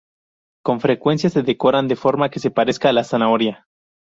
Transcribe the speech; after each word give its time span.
Con 0.65 0.79
frecuencia 0.79 1.29
se 1.29 1.43
decoran 1.43 1.87
de 1.87 1.95
forma 1.95 2.31
que 2.31 2.39
se 2.39 2.49
parezca 2.49 2.89
a 2.89 2.93
la 2.93 3.03
zanahoria. 3.03 3.67